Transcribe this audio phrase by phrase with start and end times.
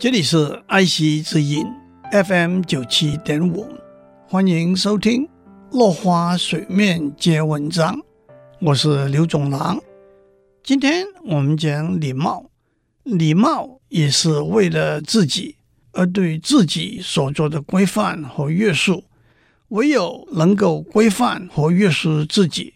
[0.00, 1.66] 这里是爱惜之音
[2.12, 3.66] FM 九七点五，
[4.28, 5.24] 欢迎收听
[5.72, 7.96] 《落花水面皆文章》，
[8.60, 9.76] 我是刘总郎。
[10.62, 12.48] 今天我们讲礼貌，
[13.02, 15.56] 礼貌也是为了自己
[15.90, 19.02] 而对自己所做的规范和约束。
[19.70, 22.74] 唯有能够规范和约束自己，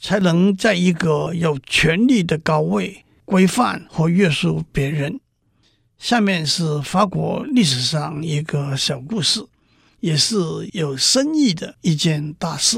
[0.00, 5.20] 才能在一个有权力的高位规范和约束别人。
[6.02, 9.40] 下面是法国历史上一个小故事，
[10.00, 10.36] 也是
[10.72, 12.76] 有深意的一件大事。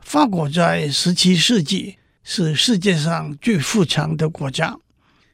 [0.00, 4.74] 法国在十七世纪是世界上最富强的国家。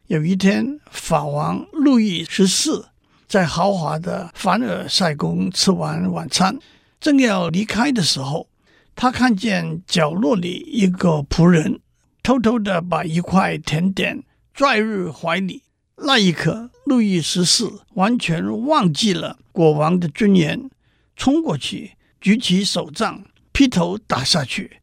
[0.09, 2.89] 有一天，法王路易十四
[3.29, 6.59] 在豪华的凡尔赛宫吃完晚餐，
[6.99, 8.49] 正要离开的时候，
[8.97, 11.79] 他看见角落里一个仆人
[12.25, 15.63] 偷偷地把一块甜点拽入怀里。
[15.97, 20.69] 那一刻，路易十四完全忘记了国王的尊严，
[21.17, 24.81] 冲过去，举起手杖，劈头打下去，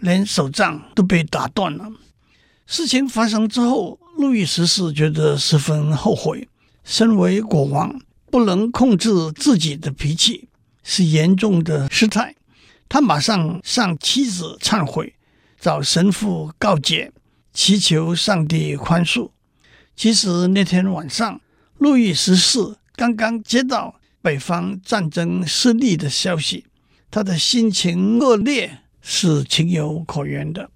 [0.00, 1.90] 连手杖都被打断了。
[2.66, 6.46] 事情发生之后，路易十四觉得十分后悔。
[6.84, 8.00] 身为国王，
[8.30, 10.48] 不能控制自己的脾气，
[10.82, 12.34] 是严重的失态。
[12.88, 15.14] 他马上向妻子忏悔，
[15.60, 17.12] 找神父告解，
[17.52, 19.30] 祈求上帝宽恕。
[20.00, 21.38] 其实那天晚上，
[21.76, 26.64] 路易十四刚刚接到北方战争失利的消息，
[27.10, 30.70] 他的心情恶劣是情有可原的。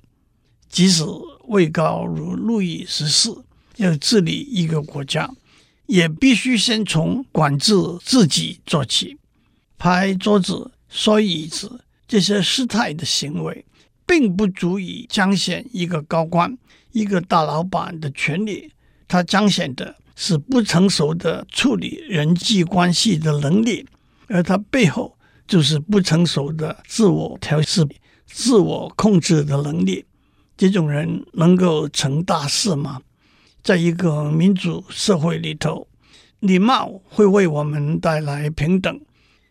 [0.68, 1.02] 即使
[1.48, 3.42] 位高如路易十四，
[3.78, 5.30] 要治理一个国家，
[5.86, 7.72] 也必须先从管制
[8.04, 9.16] 自己做起。
[9.78, 13.64] 拍桌子、摔椅子这些失态的行为，
[14.04, 16.58] 并不足以彰显一个高官、
[16.92, 18.70] 一个大老板的权力。
[19.14, 23.86] 他彰显的是不成熟的处理人际关系的能力，
[24.26, 25.16] 而他背后
[25.46, 27.86] 就是不成熟的自我调试、
[28.26, 30.04] 自我控制的能力。
[30.56, 33.02] 这种人能够成大事吗？
[33.62, 35.86] 在一个民主社会里头，
[36.40, 39.00] 礼貌会为我们带来平等。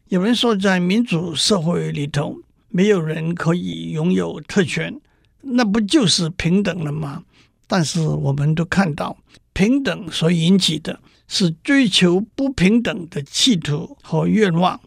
[0.10, 2.36] 有人说，在民主社会里头，
[2.68, 5.00] 没有人可以拥有特权，
[5.40, 7.24] 那不就是平等了吗？
[7.66, 9.16] 但是我们都看到。
[9.54, 14.80] 平等所引起的是追求不平等的企图和愿望。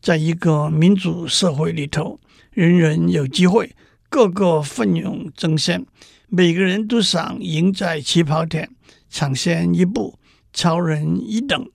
[0.00, 3.74] 在一个民主社会里头，人人有机会，
[4.08, 5.84] 个个奋勇争先，
[6.28, 8.70] 每个人都想赢在起跑点，
[9.10, 10.18] 抢先一步，
[10.52, 11.68] 超人一等，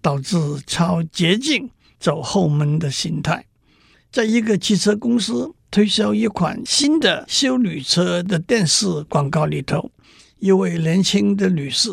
[0.00, 0.36] 导致
[0.66, 3.46] 抄捷径、走后门的心态。
[4.10, 9.90] 在一个汽车公司推销一款新的修旅车的电视广告里头。
[10.42, 11.88] 一位年轻的女士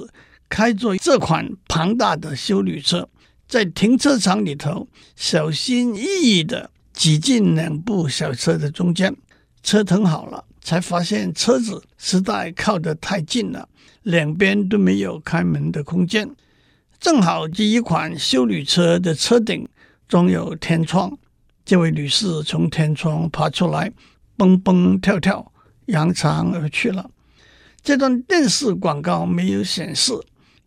[0.49, 3.07] 开着这款庞大的修旅车，
[3.47, 9.15] 在停车场里头小心翼翼地挤进两部小车的中间。
[9.61, 13.69] 车停好了，才发现车子实在靠得太近了，
[14.01, 16.27] 两边都没有开门的空间。
[16.99, 19.69] 正好这一款修旅车的车顶
[20.07, 21.15] 装有天窗，
[21.63, 23.91] 这位女士从天窗爬出来，
[24.35, 25.51] 蹦蹦跳跳，
[25.85, 27.11] 扬长而去了。
[27.81, 30.13] 这段电视广告没有显示，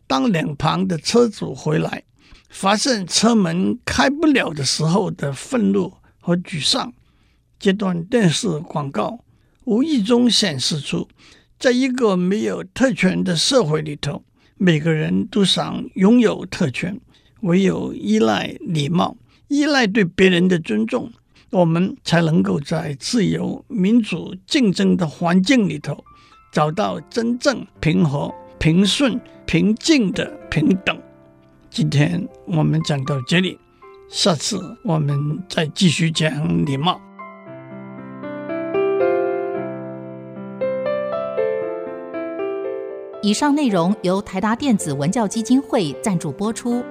[0.07, 2.03] 当两旁的车主回来，
[2.49, 6.93] 发现车门开不了的时候的愤怒和沮丧。
[7.59, 9.21] 这段电视广告
[9.65, 11.07] 无意中显示出，
[11.59, 14.25] 在一个没有特权的社会里头，
[14.57, 17.01] 每个人都想拥有特权，
[17.43, 19.17] 唯有依赖礼貌，
[19.49, 21.13] 依赖对别人的尊重，
[21.51, 26.05] 我们才能够在自由、民主、竞争的环境里头。
[26.53, 30.95] 找到真正平和、平顺、平静的平等。
[31.71, 33.59] 今天我们讲到这里，
[34.11, 36.31] 下次我们再继续讲
[36.67, 37.01] 礼貌。
[43.23, 46.85] 以上内容由台达电子文教基金会赞助播出。